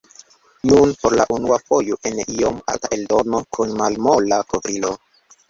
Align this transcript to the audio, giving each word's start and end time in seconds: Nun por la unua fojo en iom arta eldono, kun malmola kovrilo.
Nun 0.69 0.93
por 1.03 1.15
la 1.19 1.25
unua 1.35 1.59
fojo 1.67 1.99
en 2.11 2.23
iom 2.37 2.57
arta 2.75 2.91
eldono, 2.99 3.43
kun 3.59 3.77
malmola 3.83 4.43
kovrilo. 4.57 4.93